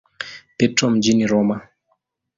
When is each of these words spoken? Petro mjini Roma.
Petro 0.57 0.89
mjini 0.89 1.27
Roma. 1.27 1.67